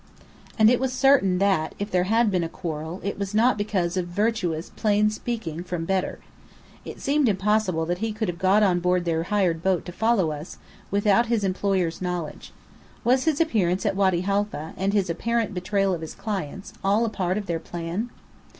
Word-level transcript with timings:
And 0.57 0.67
it 0.71 0.79
was 0.79 0.91
certain 0.93 1.37
that, 1.37 1.75
if 1.77 1.91
there 1.91 2.05
had 2.05 2.31
been 2.31 2.43
a 2.43 2.49
quarrel, 2.49 3.01
it 3.03 3.19
was 3.19 3.35
not 3.35 3.55
because 3.55 3.95
of 3.95 4.07
virtuous 4.07 4.71
plain 4.75 5.11
speaking 5.11 5.63
from 5.63 5.85
Bedr. 5.85 6.15
It 6.83 6.99
seemed 6.99 7.29
impossible 7.29 7.85
that 7.85 7.99
he 7.99 8.11
could 8.11 8.27
have 8.27 8.39
got 8.39 8.63
on 8.63 8.79
board 8.79 9.05
their 9.05 9.21
hired 9.21 9.61
boat 9.61 9.85
to 9.85 9.91
follow 9.91 10.31
us, 10.31 10.57
without 10.89 11.27
his 11.27 11.43
employers' 11.43 12.01
knowledge. 12.01 12.51
Was 13.03 13.25
his 13.25 13.39
appearance 13.39 13.85
at 13.85 13.95
Wady 13.95 14.21
Halfa, 14.21 14.73
and 14.75 14.91
his 14.91 15.07
apparent 15.07 15.53
betrayal 15.53 15.93
of 15.93 16.01
his 16.01 16.15
clients, 16.15 16.73
all 16.83 17.05
a 17.05 17.09
part 17.09 17.37
of 17.37 17.45
their 17.45 17.59
plan? 17.59 18.09